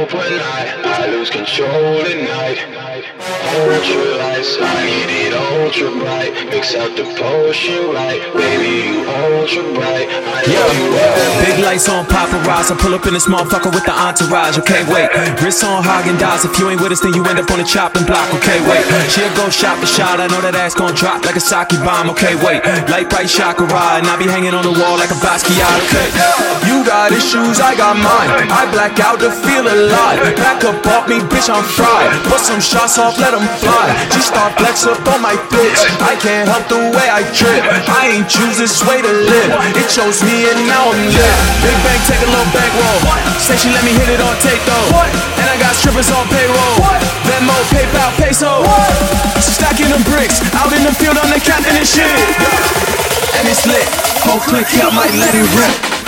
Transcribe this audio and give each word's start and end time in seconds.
hope 0.00 0.14
when 0.14 0.32
I, 0.32 1.04
I 1.04 1.06
lose 1.12 1.28
control 1.28 2.00
at 2.00 2.16
night. 2.24 2.56
Ultralights, 3.52 4.56
I 4.56 4.80
need 4.88 5.28
it 5.28 5.34
ultra 5.36 5.92
bright. 5.92 6.32
Mix 6.48 6.74
out 6.74 6.96
the 6.96 7.04
potion 7.20 7.92
right, 7.92 8.20
baby 8.32 8.88
you 8.88 9.04
ultra 9.04 9.62
bright. 9.76 10.08
I 10.08 10.40
Yeah, 10.48 10.64
you 10.72 10.88
well. 10.88 11.44
big 11.44 11.58
lights 11.60 11.88
on 11.88 12.06
paparazzi. 12.06 12.72
I 12.72 12.76
pull 12.80 12.94
up 12.94 13.04
in 13.06 13.12
this 13.12 13.26
motherfucker 13.26 13.72
with 13.74 13.84
the 13.84 13.92
entourage. 13.92 14.56
Okay, 14.64 14.82
wait. 14.88 15.12
Wrists 15.42 15.64
on 15.64 15.82
Häagen-Dazs. 15.84 16.48
If 16.48 16.58
you 16.58 16.70
ain't 16.70 16.80
with 16.80 16.92
us, 16.92 17.00
then 17.00 17.12
you 17.12 17.24
end 17.26 17.38
up 17.38 17.50
on 17.50 17.58
the 17.58 17.68
chopping 17.68 18.06
block. 18.06 18.32
Okay, 18.40 18.58
wait. 18.64 18.84
She'll 19.12 19.32
go 19.36 19.50
shot 19.50 19.76
for 19.78 19.86
shot. 19.86 20.20
I 20.20 20.28
know 20.32 20.40
that 20.40 20.54
ass 20.54 20.74
gon' 20.74 20.94
drop 20.94 21.24
like 21.24 21.36
a 21.36 21.44
sake 21.44 21.76
bomb. 21.84 22.08
Okay, 22.16 22.34
wait. 22.40 22.64
Light 22.88 23.10
bright 23.10 23.28
chakra 23.28 23.66
and 24.00 24.06
I 24.06 24.16
be 24.16 24.24
hanging 24.24 24.54
on 24.54 24.64
the 24.64 24.72
wall 24.72 24.96
like 24.96 25.10
a 25.12 25.18
Basquiat. 25.20 25.76
Okay, 25.84 26.08
you 26.68 26.84
got 26.88 27.12
issues, 27.12 27.60
I 27.60 27.76
got 27.76 27.96
mine. 28.00 28.48
I 28.48 28.64
black 28.72 28.96
out 29.00 29.20
to 29.20 29.30
feel 29.44 29.66
alive. 29.66 29.89
Back 29.90 30.62
up 30.62 30.86
off 30.86 31.10
me, 31.10 31.18
bitch, 31.18 31.50
I'm 31.50 31.66
fried. 31.66 32.14
Put 32.30 32.38
some 32.38 32.62
shots 32.62 32.94
off, 32.98 33.18
let 33.18 33.34
them 33.34 33.42
fly. 33.58 33.90
G 34.14 34.22
start 34.22 34.54
flex 34.54 34.86
up 34.86 35.02
on 35.10 35.18
my 35.18 35.34
bitch. 35.50 35.82
I 35.98 36.14
can't 36.14 36.46
help 36.46 36.70
the 36.70 36.78
way 36.94 37.06
I 37.10 37.26
trip. 37.34 37.58
I 37.90 38.14
ain't 38.14 38.28
choose 38.30 38.54
this 38.54 38.78
way 38.86 39.02
to 39.02 39.10
live. 39.10 39.50
It 39.74 39.90
chose 39.90 40.22
me 40.22 40.46
and 40.46 40.62
now 40.70 40.94
I'm 40.94 41.02
lit. 41.10 41.34
Big 41.66 41.78
bang, 41.82 42.00
take 42.06 42.22
a 42.22 42.30
little 42.30 42.50
bankroll. 42.54 43.00
Say 43.42 43.58
she 43.58 43.68
let 43.74 43.82
me 43.82 43.90
hit 43.90 44.14
it 44.14 44.22
on 44.22 44.34
tape 44.38 44.62
though. 44.62 45.10
And 45.42 45.46
I 45.50 45.58
got 45.58 45.74
strippers 45.74 46.10
on 46.14 46.22
payroll. 46.30 46.78
Venmo, 47.26 47.56
PayPal, 47.74 48.14
peso. 48.14 48.62
Stacking 49.42 49.90
them 49.90 50.06
bricks. 50.06 50.38
Out 50.54 50.70
in 50.70 50.86
the 50.86 50.94
field, 50.94 51.18
I'm 51.18 51.34
the 51.34 51.42
captain 51.42 51.74
and 51.74 51.88
shit. 51.88 52.06
And 53.42 53.44
it's 53.50 53.66
lit. 53.66 53.86
Whole 54.22 54.38
click, 54.46 54.70
I 54.70 54.86
might 54.94 55.14
let 55.18 55.34
it 55.34 55.48
rip. 55.58 55.99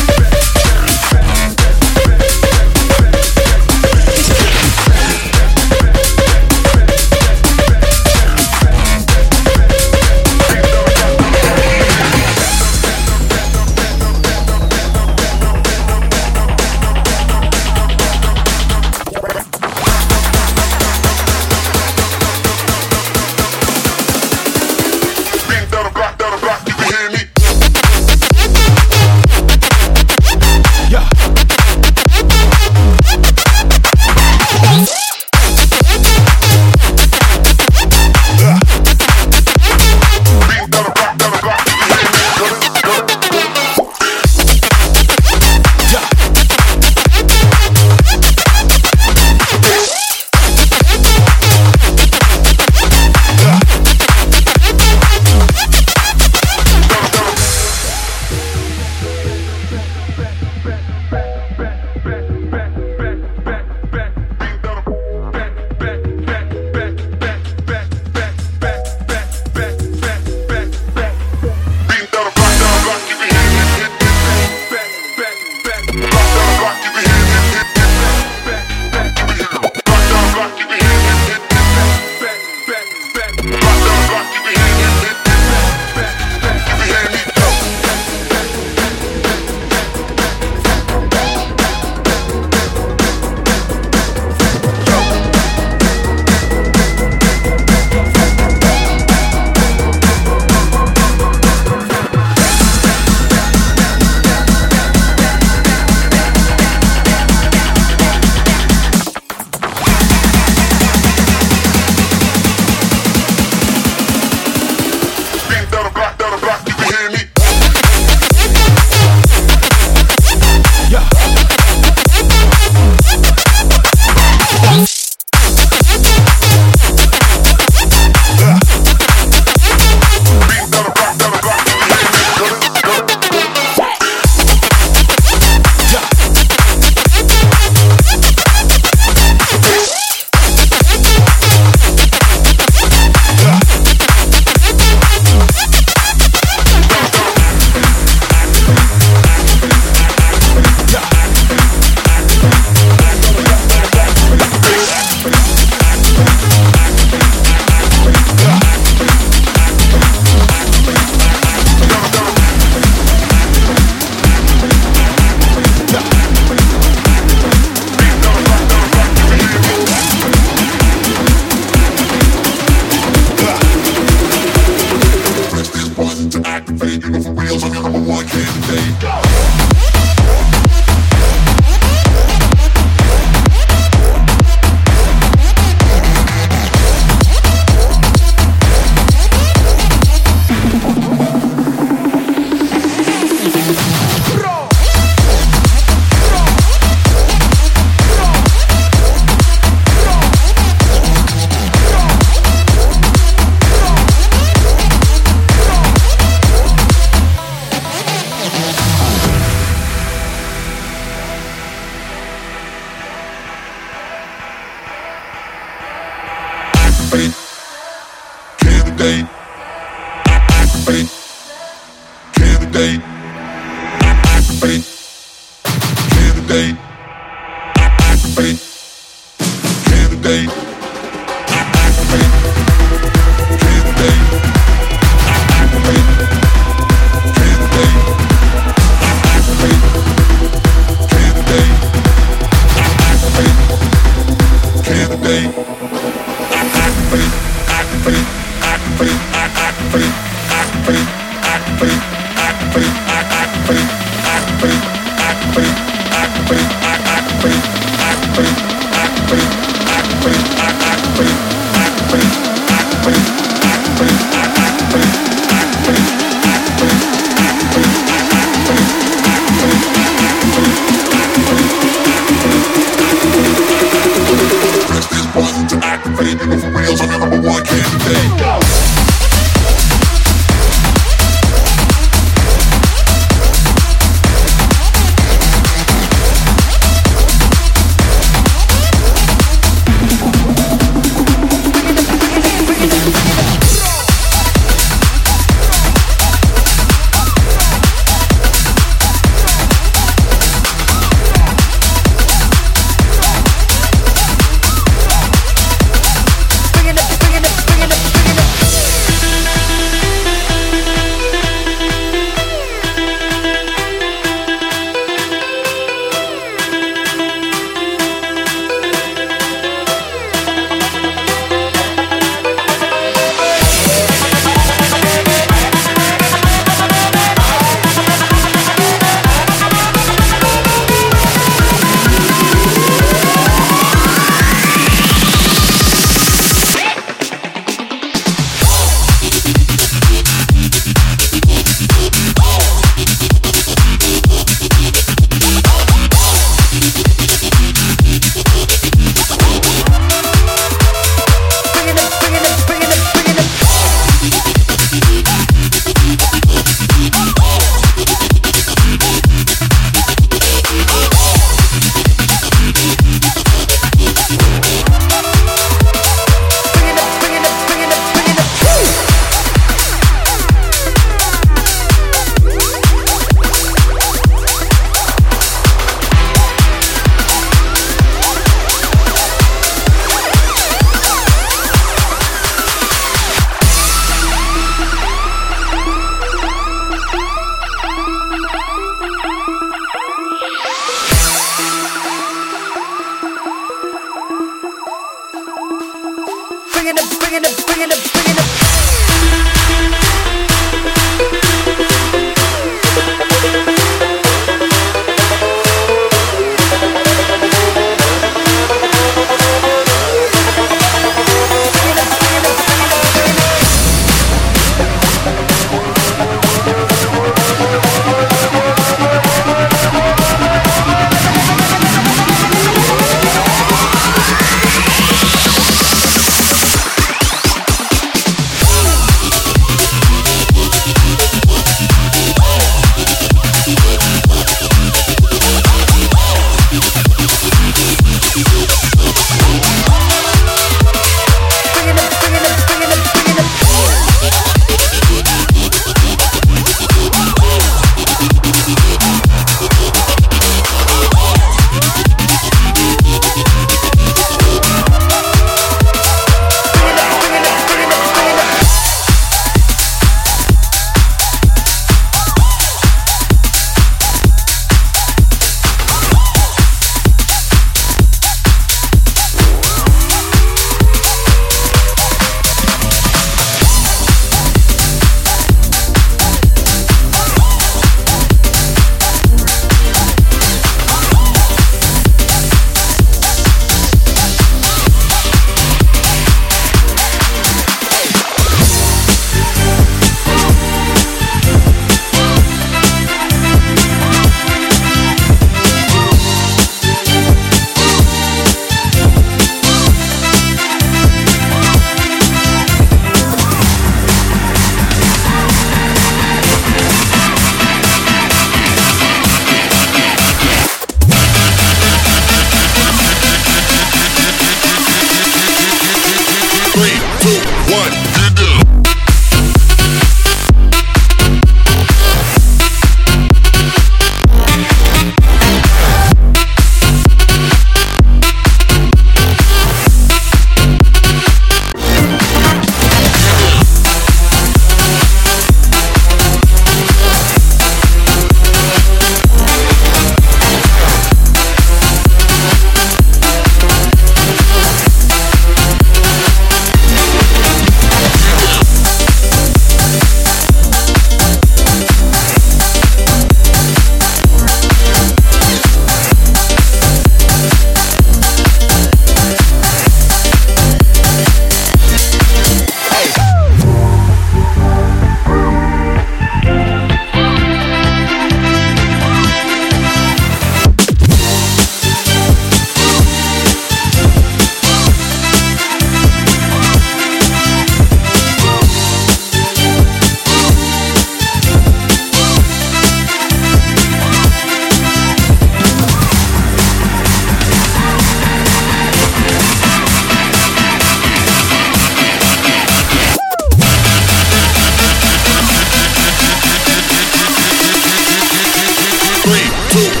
Two. 599.71 600.00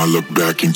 I 0.00 0.06
look 0.06 0.26
back 0.32 0.64
and 0.64 0.74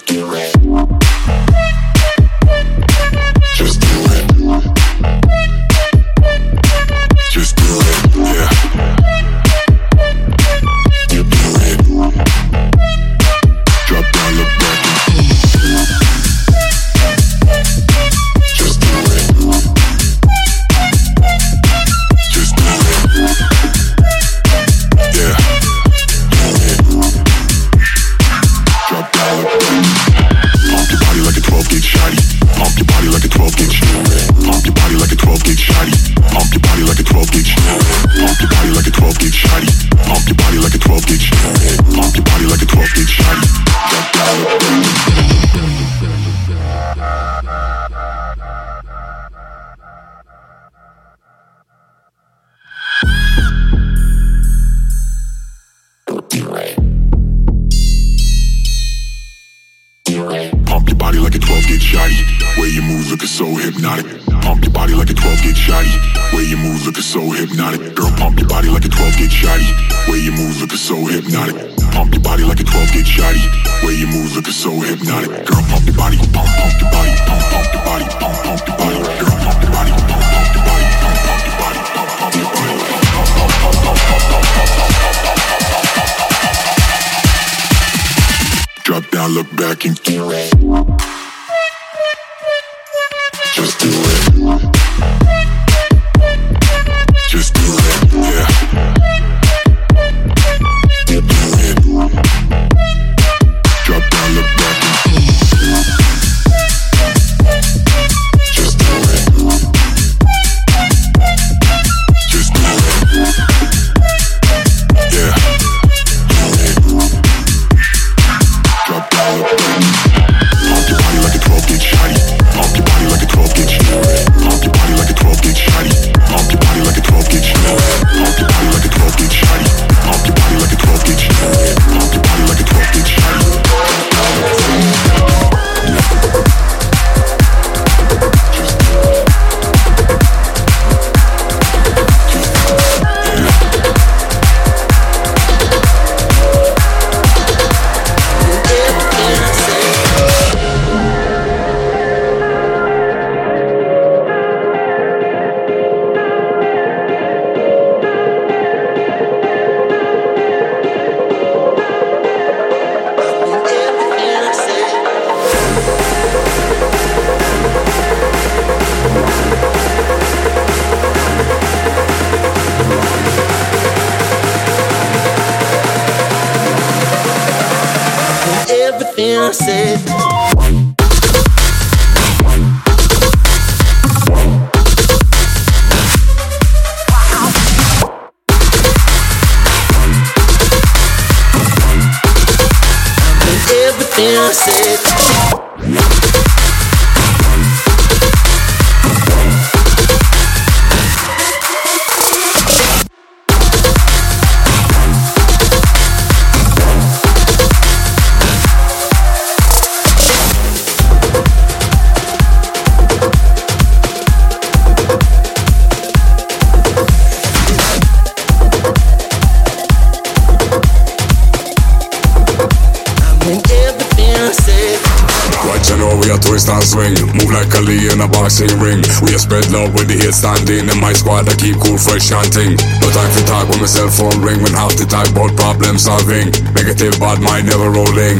We 226.54 226.62
and 226.70 226.86
swing. 226.86 227.18
Move 227.34 227.50
like 227.50 227.74
Ali 227.74 228.06
in 228.14 228.22
a 228.22 228.30
boxing 228.30 228.70
ring. 228.78 229.02
We 229.26 229.34
are 229.34 229.42
spread 229.42 229.66
love 229.74 229.90
with 229.90 230.06
the 230.06 230.14
head 230.14 230.38
standing. 230.38 230.86
In 230.86 230.98
my 231.02 231.10
squad, 231.10 231.50
I 231.50 231.54
keep 231.58 231.74
cool, 231.82 231.98
fresh 231.98 232.30
chanting. 232.30 232.78
No 233.02 233.10
time 233.10 233.26
for 233.34 233.42
talk 233.42 233.66
when 233.66 233.82
my 233.82 233.90
cell 233.90 234.06
phone 234.06 234.38
ring. 234.38 234.62
When 234.62 234.70
half 234.70 234.94
the 234.94 235.02
time, 235.02 235.26
both 235.34 235.50
problem 235.58 235.98
solving. 235.98 236.54
Negative 236.78 237.10
bad 237.18 237.42
mind 237.42 237.66
never 237.66 237.90
rolling. 237.90 238.38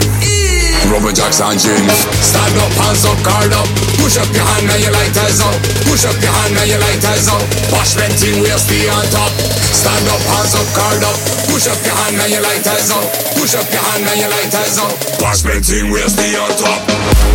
Rubber 0.95 1.11
jacks 1.11 1.43
and 1.43 1.59
jeans. 1.59 1.91
Stand 2.23 2.55
up, 2.55 2.71
hands 2.87 3.03
up, 3.03 3.19
card 3.27 3.51
up. 3.51 3.67
Push 3.99 4.15
up 4.23 4.31
your 4.31 4.47
hand, 4.47 4.71
now 4.71 4.79
your 4.79 4.95
lighters 4.95 5.43
up. 5.43 5.59
Push 5.83 6.07
up 6.07 6.15
your 6.23 6.31
hand, 6.31 6.55
now 6.55 6.71
your 6.71 6.79
lighters 6.79 7.27
up. 7.27 7.43
Bosh 7.75 7.99
team, 7.99 8.39
we'll 8.39 8.62
stay 8.62 8.87
on 8.95 9.03
top. 9.11 9.35
Stand 9.75 10.07
up, 10.07 10.23
hands 10.23 10.55
up, 10.55 10.69
card 10.71 11.03
up. 11.03 11.19
Push 11.51 11.67
up 11.67 11.83
your 11.83 11.99
hand, 11.99 12.15
now 12.15 12.31
your 12.31 12.47
lighters 12.47 12.95
up. 12.95 13.11
Push 13.35 13.59
up 13.59 13.67
your 13.75 13.83
hand, 13.83 14.07
now 14.07 14.15
your 14.15 14.31
lighters 14.31 14.79
up. 14.79 14.95
Bosh 15.19 15.43
team, 15.67 15.91
we'll 15.91 16.07
stay 16.07 16.39
on 16.39 16.55
top. 16.55 17.34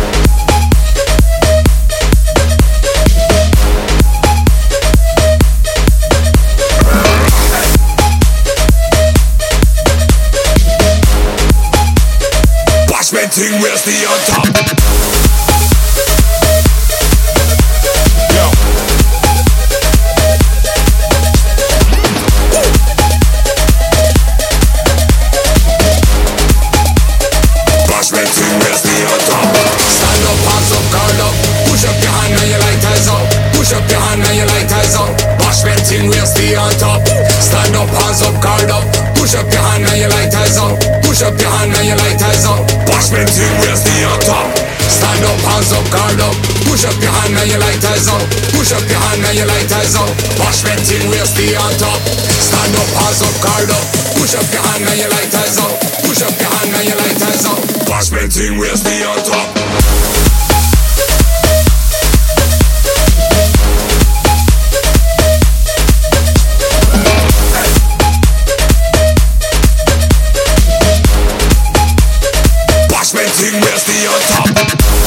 we'll 13.36 13.62
wealthy 13.62 14.04
on 14.06 14.18
top. 14.26 14.79
called. 53.40 53.72
Push 54.16 54.34
up 54.36 54.46
your 54.52 54.62
hand 54.62 54.84
and 54.84 54.98
your 55.00 55.10
lighters 55.10 55.56
out. 55.58 55.74
Push 56.04 56.22
up 56.22 56.36
your 56.38 56.50
hand 56.52 56.72
and 56.76 56.86
your 56.86 56.98
lighters 57.00 57.44
out. 57.48 57.60
Fast 57.88 58.12
painting, 58.12 58.58
we'll 58.58 58.76
stay 58.76 59.02
on 59.04 59.16
top. 59.24 59.60
Where's 73.12 73.82
stay 73.82 74.06
on 74.06 74.20
top? 74.20 74.99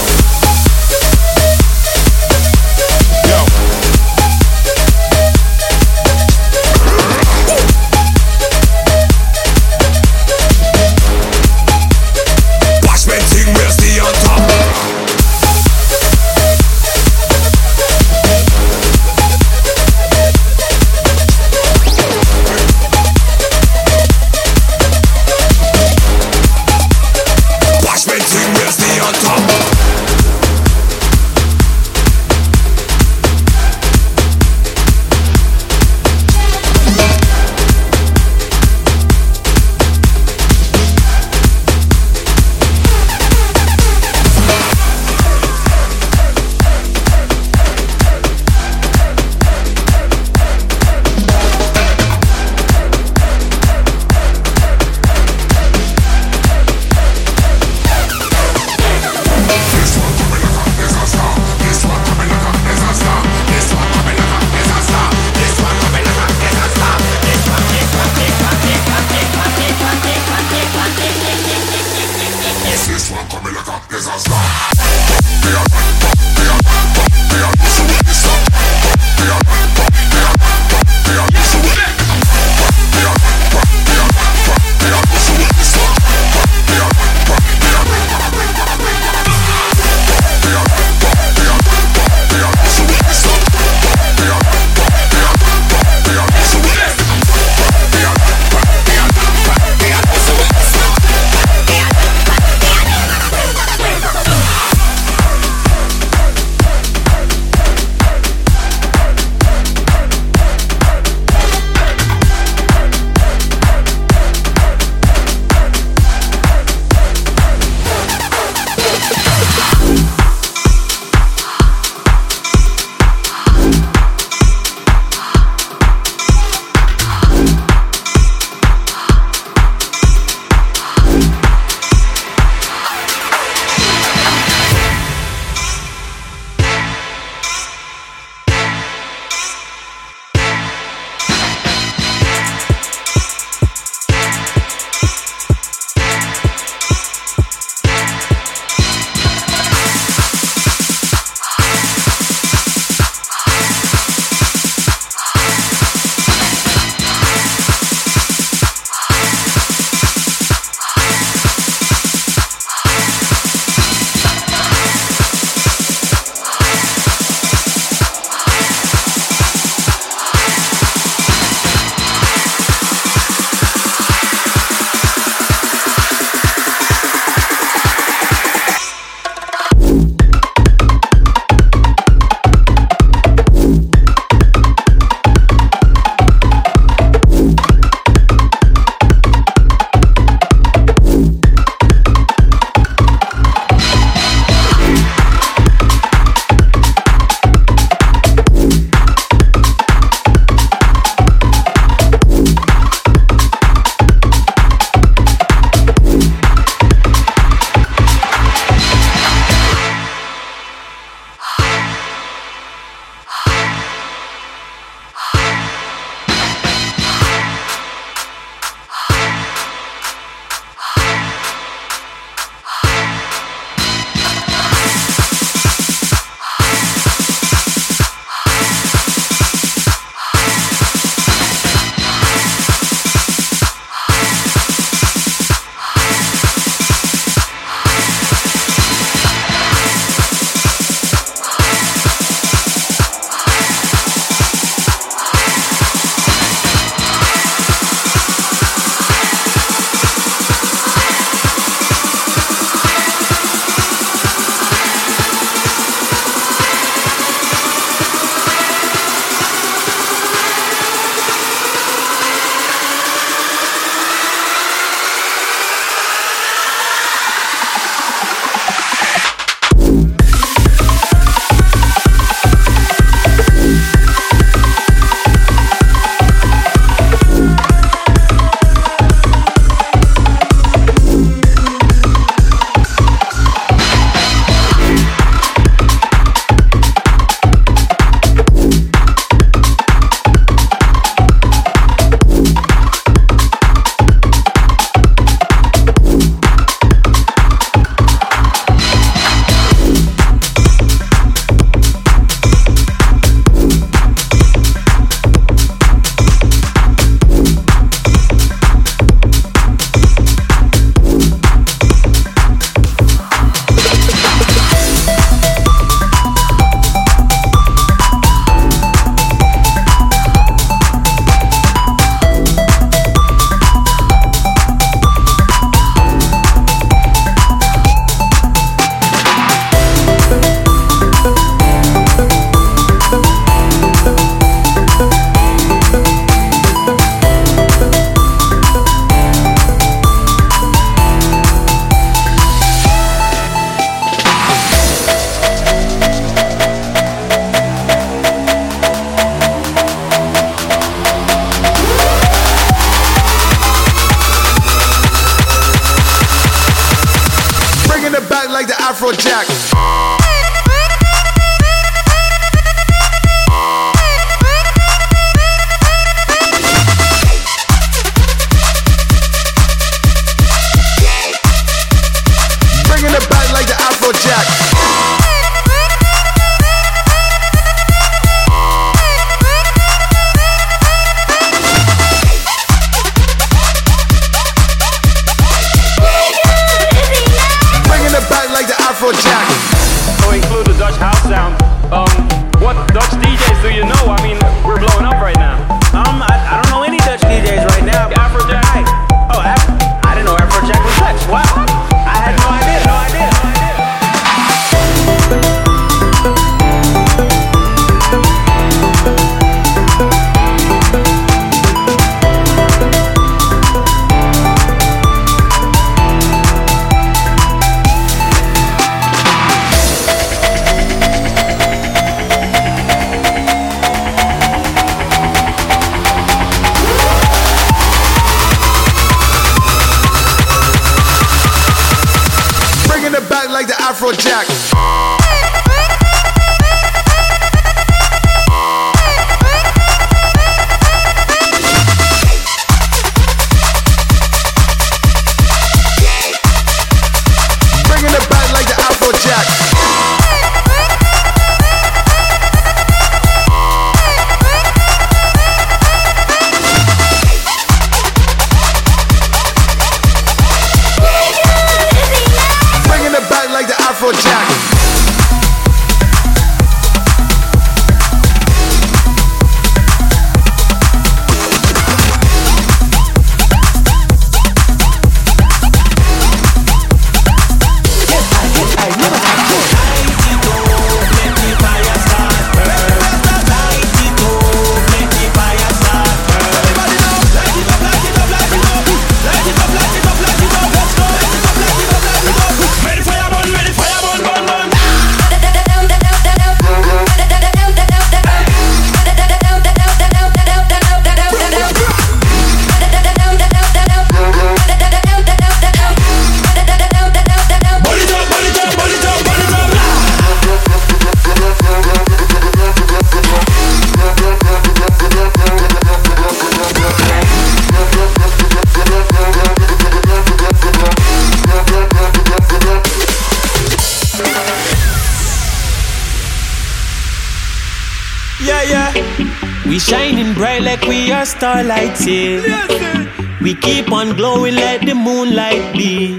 We 531.43 532.53
are. 532.53 533.41
We 533.41 533.53
keep 533.55 533.91
on 533.91 534.15
glowing 534.15 534.55
like 534.55 534.85
the 534.85 534.95
moonlight 534.95 535.73
be. 535.73 536.15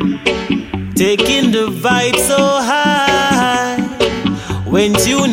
Taking 0.94 1.50
the 1.50 1.68
vibe 1.70 2.16
so 2.16 2.36
high. 2.36 3.80
When 4.66 4.92
you 5.06 5.26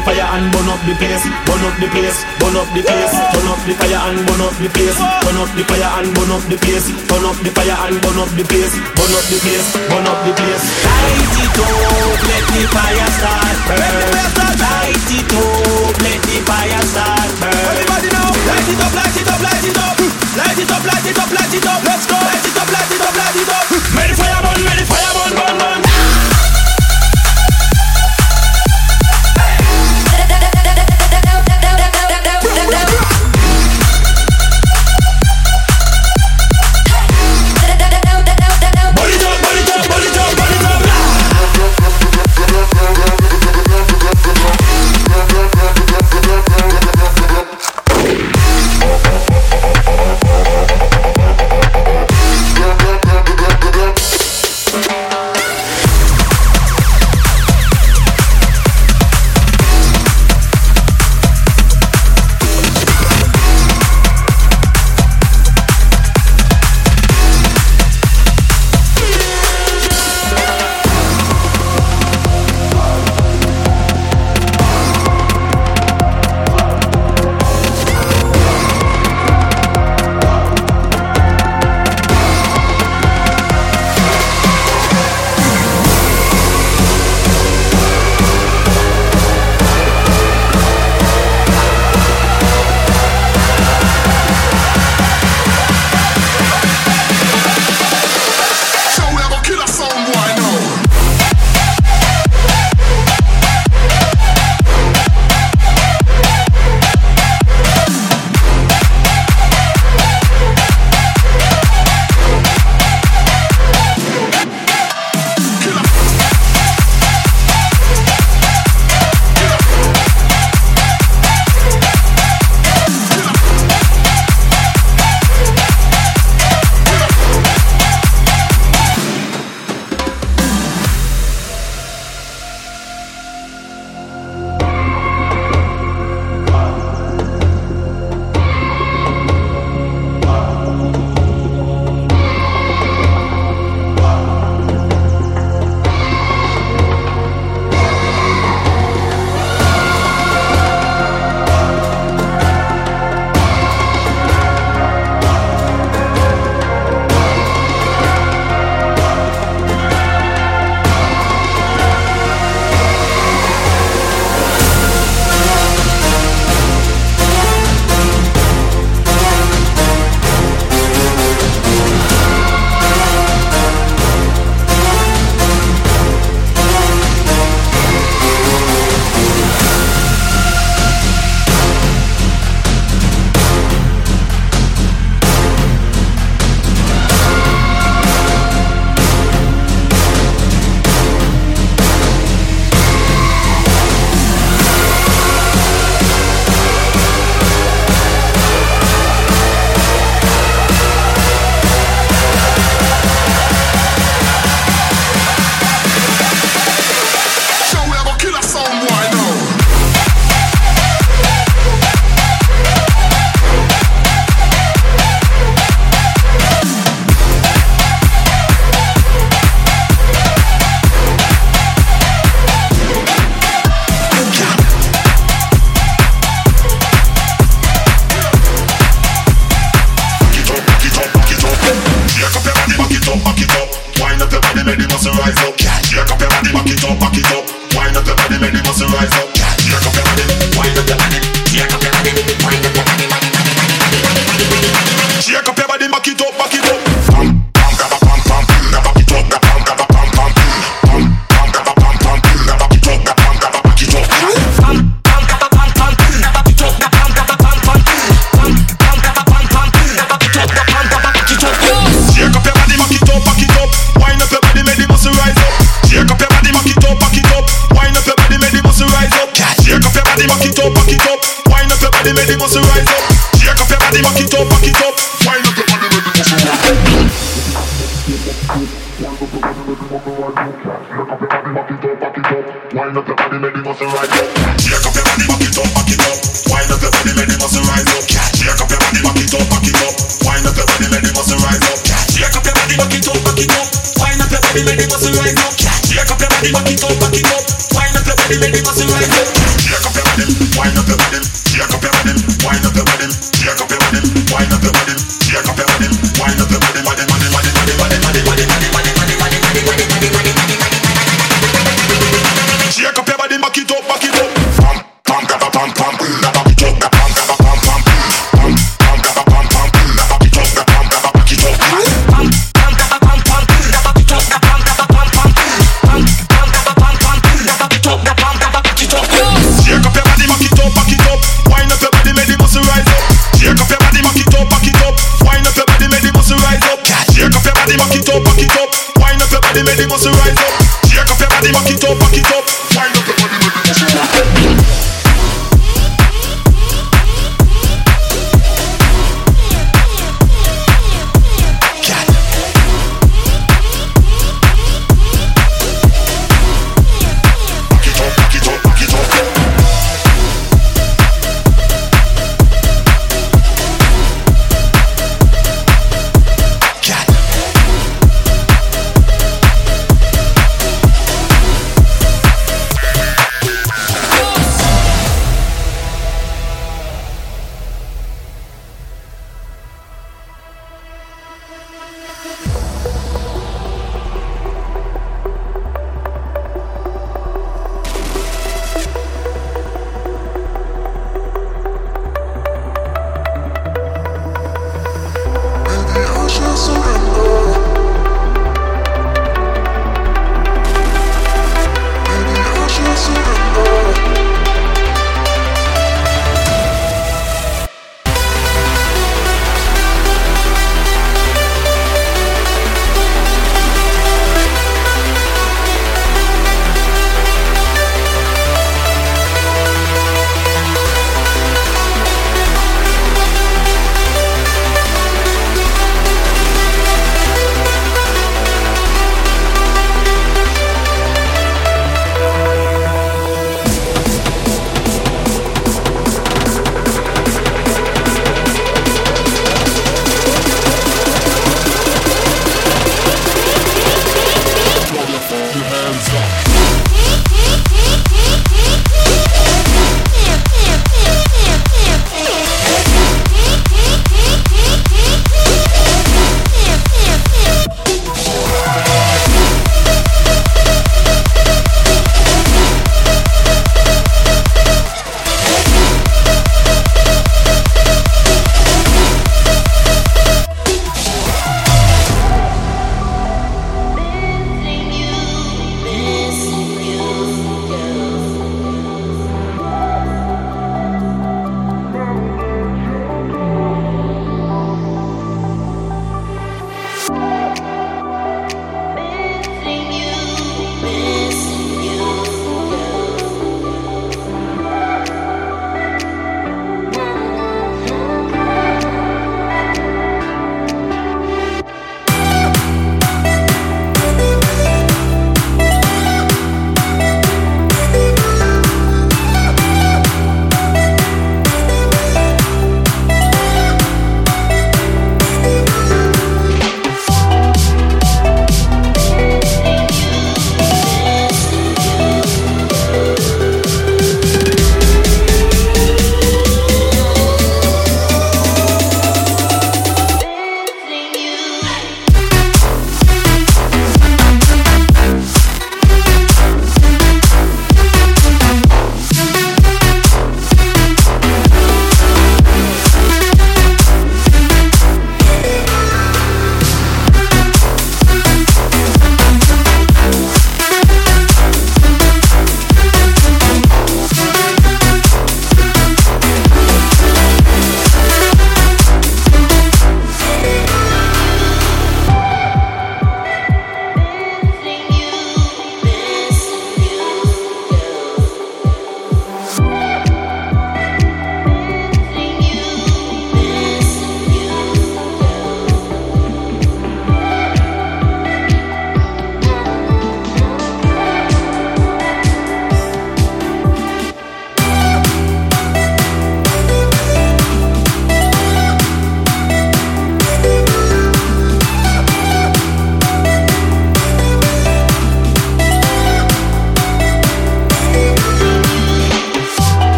the 0.00 0.06
fire 0.06 0.28
and 0.32 0.48
burn 0.52 0.68
up 0.68 0.80
the 0.88 0.94
place. 0.96 1.24
Burn 1.44 1.64
up 1.68 1.76
the 1.76 1.88
place. 1.92 2.18
Burn 2.40 2.56
up 2.56 2.68
the 2.72 2.80
place. 2.80 3.12
Turn 3.12 3.48
up 3.52 3.60
the 3.68 3.74
fire 3.76 4.00
and 4.08 4.20
burn 4.24 4.40
up 4.40 4.54
the 4.56 4.68
place. 4.72 4.96
Turn 4.96 5.36
up 5.36 5.50
the 5.52 5.62
fire 5.68 5.90
and 6.00 6.08
burn 6.16 6.32
up 6.32 6.44
the 6.48 6.56
place. 6.56 6.86
Turn 6.88 7.24
up 7.28 7.36
the 7.44 7.50
fire 7.52 7.76
and 7.84 7.96
burn 8.00 8.18
up 8.20 8.30
the 8.32 8.44
place. 8.48 8.74
Burn 8.96 9.12
up 9.12 9.24
the 9.28 9.38
place. 9.44 9.66
Burn 9.92 10.06
up 10.08 10.18
the 10.24 10.32
place. 10.32 10.64
Light 10.88 11.36
it 11.44 11.58
up, 11.60 12.20
let 12.32 12.44
the 12.48 12.62
fire 12.72 13.10
start 13.20 13.56
burn. 13.68 14.08
Light 14.60 15.10
it 15.12 15.32
up, 15.36 15.96
let 16.00 16.20
the 16.24 16.36
fire 16.48 16.82
start 16.88 17.30
burn. 17.40 17.64
Everybody 17.76 18.08
now, 18.08 18.28
light 18.48 18.68
it 18.72 18.80
up, 18.80 18.92
light 18.96 19.16
it 19.20 19.28
up, 19.28 19.40
light 19.44 19.66
it 19.68 19.78
up. 19.84 19.96
Light 20.30 20.60
it 20.60 20.70
up, 20.70 20.84
light 20.86 21.06
it 21.10 21.18
up, 21.20 21.30
light 21.34 21.54
it 21.54 21.66
up. 21.66 21.80
Let's 21.84 22.06
go. 22.08 22.16
Light 22.16 22.46
it 22.46 22.56
up, 22.56 22.68
light 22.72 22.92
it 22.94 23.02
up, 23.04 23.14
light 23.20 23.36
it 23.36 23.50
up. 23.52 23.64
May 23.92 24.06
the 24.08 24.14
fire 24.16 24.40
burn, 24.40 24.60
may 24.64 24.76
the 24.80 24.84
fire 24.88 25.12
burn, 25.12 25.32
burn, 25.36 25.56
burn. 25.60 25.80
Burn 25.84 25.89